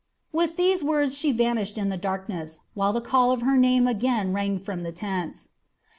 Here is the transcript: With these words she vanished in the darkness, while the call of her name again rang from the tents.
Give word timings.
With 0.31 0.57
these 0.57 0.83
words 0.83 1.15
she 1.15 1.31
vanished 1.31 1.77
in 1.77 1.89
the 1.89 1.95
darkness, 1.95 2.61
while 2.73 2.91
the 2.91 3.01
call 3.01 3.31
of 3.31 3.43
her 3.43 3.55
name 3.55 3.85
again 3.85 4.33
rang 4.33 4.57
from 4.57 4.81
the 4.81 4.91
tents. 4.91 5.49